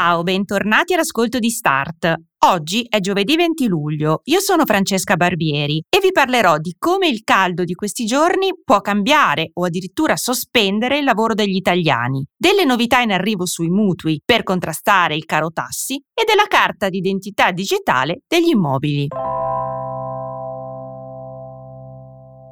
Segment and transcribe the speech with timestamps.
[0.00, 2.14] Ciao, bentornati all'ascolto di Start.
[2.46, 7.24] Oggi è giovedì 20 luglio, io sono Francesca Barbieri e vi parlerò di come il
[7.24, 13.00] caldo di questi giorni può cambiare o addirittura sospendere il lavoro degli italiani, delle novità
[13.00, 18.50] in arrivo sui mutui per contrastare il caro tassi e della carta d'identità digitale degli
[18.50, 19.08] immobili.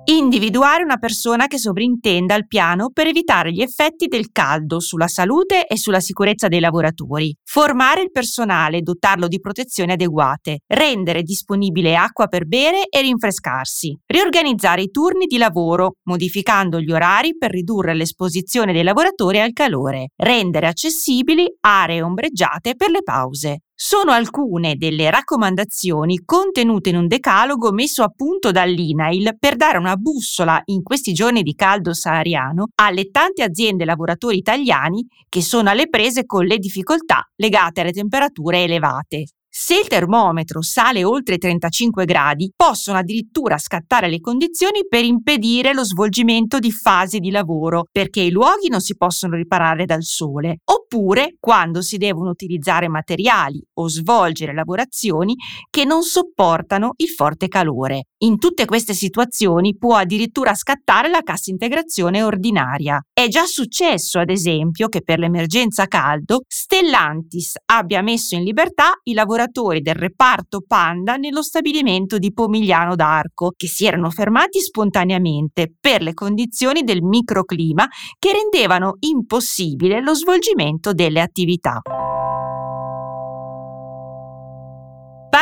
[0.09, 5.67] Individuare una persona che sovrintenda il piano per evitare gli effetti del caldo sulla salute
[5.67, 7.37] e sulla sicurezza dei lavoratori.
[7.43, 10.61] Formare il personale e dotarlo di protezioni adeguate.
[10.69, 13.99] Rendere disponibile acqua per bere e rinfrescarsi.
[14.07, 20.11] Riorganizzare i turni di lavoro, modificando gli orari per ridurre l'esposizione dei lavoratori al calore.
[20.15, 27.73] Rendere accessibili aree ombreggiate per le pause sono alcune delle raccomandazioni contenute in un decalogo
[27.73, 33.11] messo a punto dall'INAIL per dare una bussola in questi giorni di caldo sahariano alle
[33.11, 38.63] tante aziende e lavoratori italiani che sono alle prese con le difficoltà legate alle temperature
[38.63, 39.27] elevate.
[39.59, 45.73] Se il termometro sale oltre i 35 gradi, possono addirittura scattare le condizioni per impedire
[45.73, 50.59] lo svolgimento di fasi di lavoro, perché i luoghi non si possono riparare dal sole,
[50.63, 55.35] oppure quando si devono utilizzare materiali o svolgere lavorazioni
[55.71, 58.09] che non sopportano il forte calore.
[58.21, 62.99] In tutte queste situazioni può addirittura scattare la cassa integrazione ordinaria.
[63.13, 69.13] È già successo, ad esempio, che per l'emergenza caldo Stellantis abbia messo in libertà i
[69.13, 76.01] lavoratori del reparto Panda nello stabilimento di Pomigliano d'Arco, che si erano fermati spontaneamente per
[76.01, 77.87] le condizioni del microclima
[78.19, 81.83] che rendevano impossibile lo svolgimento delle attività.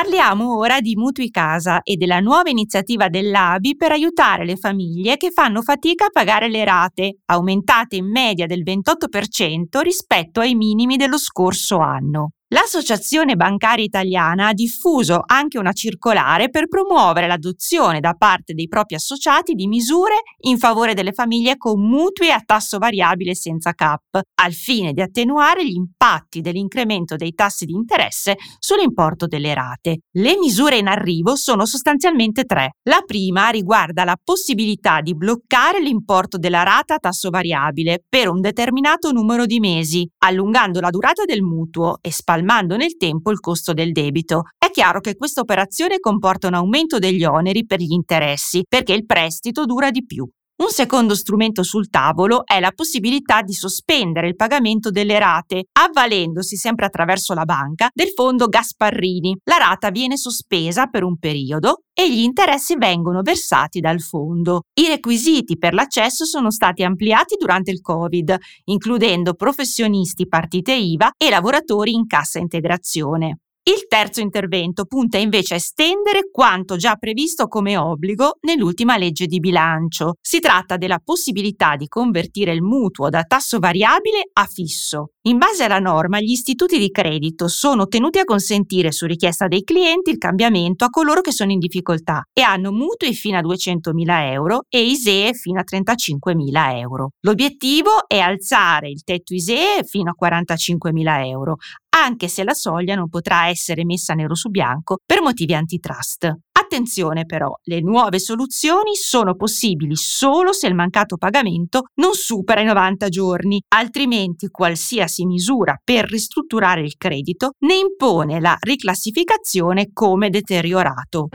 [0.05, 5.31] Parliamo ora di Mutui Casa e della nuova iniziativa dell'ABI per aiutare le famiglie che
[5.31, 11.17] fanno fatica a pagare le rate, aumentate in media del 28% rispetto ai minimi dello
[11.17, 12.34] scorso anno.
[12.49, 18.97] L'Associazione Bancaria Italiana ha diffuso anche una circolare per promuovere l'adozione da parte dei propri
[18.97, 24.53] associati di misure in favore delle famiglie con mutui a tasso variabile senza CAP, al
[24.53, 30.01] fine di attenuare gli impatti dell'incremento dei tassi di interesse sull'importo delle rate.
[30.13, 32.77] Le misure in arrivo sono sostanzialmente tre.
[32.83, 38.43] La prima riguarda la possibilità di bloccare l'importo della rata a tasso variabile per un
[38.43, 43.41] determinato numero di mesi, allungando la durata del mutuo e spalmando spalmando nel tempo il
[43.41, 44.43] costo del debito.
[44.59, 49.07] È chiaro che questa operazione comporta un aumento degli oneri per gli interessi, perché il
[49.07, 50.29] prestito dura di più.
[50.57, 56.55] Un secondo strumento sul tavolo è la possibilità di sospendere il pagamento delle rate, avvalendosi
[56.55, 59.37] sempre attraverso la banca del fondo Gasparrini.
[59.51, 64.63] La rata viene sospesa per un periodo e gli interessi vengono versati dal fondo.
[64.81, 68.37] I requisiti per l'accesso sono stati ampliati durante il Covid,
[68.67, 73.41] includendo professionisti partite IVA e lavoratori in cassa integrazione.
[73.67, 79.41] Il terzo intervento punta invece a estendere quanto già previsto come obbligo nell'ultima legge di
[79.41, 80.17] bilancio.
[80.21, 85.13] Si tratta della possibilità di convertire il mutuo da tasso variabile a fisso.
[85.27, 89.63] In base alla norma, gli istituti di credito sono tenuti a consentire su richiesta dei
[89.63, 94.31] clienti il cambiamento a coloro che sono in difficoltà e hanno mutui fino a 200.000
[94.31, 97.13] euro e ISEE fino a 35.000 euro.
[97.21, 101.57] L'obiettivo è alzare il tetto ISEE fino a 45.000 euro,
[101.97, 106.33] anche se la soglia non potrà essere messa nero su bianco per motivi antitrust.
[106.53, 112.65] Attenzione però, le nuove soluzioni sono possibili solo se il mancato pagamento non supera i
[112.65, 121.29] 90 giorni, altrimenti qualsiasi misura per ristrutturare il credito ne impone la riclassificazione come deteriorato.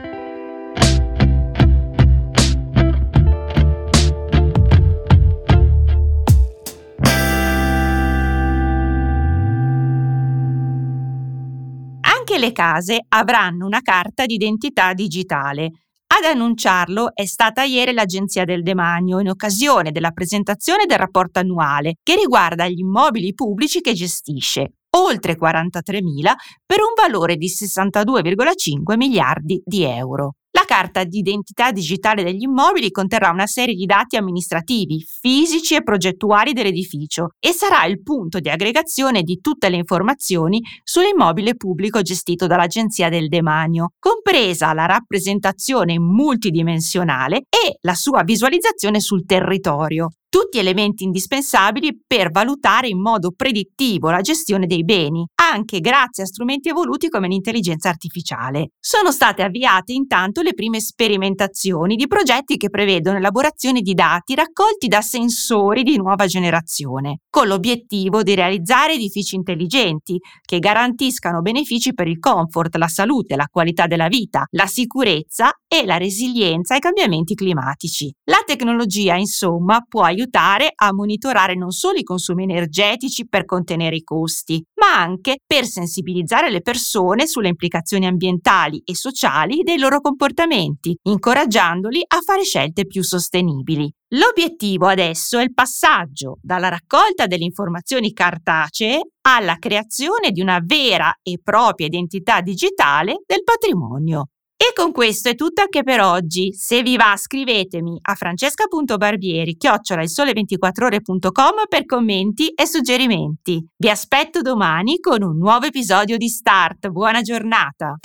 [12.60, 15.70] Case avranno una carta d'identità digitale.
[16.08, 21.94] Ad annunciarlo è stata ieri l'Agenzia del Demanio in occasione della presentazione del rapporto annuale
[22.02, 26.32] che riguarda gli immobili pubblici che gestisce, oltre 43.000
[26.66, 30.34] per un valore di 62,5 miliardi di euro.
[30.52, 36.52] La carta d'identità digitale degli immobili conterrà una serie di dati amministrativi, fisici e progettuali
[36.52, 43.08] dell'edificio e sarà il punto di aggregazione di tutte le informazioni sull'immobile pubblico gestito dall'Agenzia
[43.08, 50.08] del Demanio, compresa la rappresentazione multidimensionale e la sua visualizzazione sul territorio.
[50.30, 56.26] Tutti elementi indispensabili per valutare in modo predittivo la gestione dei beni, anche grazie a
[56.26, 58.70] strumenti evoluti come l'intelligenza artificiale.
[58.78, 64.86] Sono state avviate intanto le prime sperimentazioni di progetti che prevedono elaborazione di dati raccolti
[64.86, 72.06] da sensori di nuova generazione, con l'obiettivo di realizzare edifici intelligenti che garantiscano benefici per
[72.06, 77.34] il comfort, la salute, la qualità della vita, la sicurezza e la resilienza ai cambiamenti
[77.34, 78.14] climatici.
[78.26, 83.96] La tecnologia, insomma, può aiutare aiutare a monitorare non solo i consumi energetici per contenere
[83.96, 90.00] i costi, ma anche per sensibilizzare le persone sulle implicazioni ambientali e sociali dei loro
[90.00, 93.90] comportamenti, incoraggiandoli a fare scelte più sostenibili.
[94.14, 101.14] L'obiettivo adesso è il passaggio dalla raccolta delle informazioni cartacee alla creazione di una vera
[101.22, 104.26] e propria identità digitale del patrimonio.
[104.70, 106.52] E con questo è tutto anche per oggi.
[106.54, 113.66] Se vi va scrivetemi a francesca.barbieri chiocciola il sole24ore.com per commenti e suggerimenti.
[113.76, 116.88] Vi aspetto domani con un nuovo episodio di Start.
[116.88, 117.96] Buona giornata!